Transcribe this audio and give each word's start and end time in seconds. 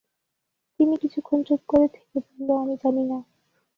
তিন্নি 0.75 0.95
কিছুক্ষণ 0.97 1.39
চুপ 1.43 1.61
করে 1.67 1.87
থেকে 1.87 2.17
বলল, 2.25 2.49
আমি 2.57 2.75
জানি 2.83 3.03
না। 3.03 3.17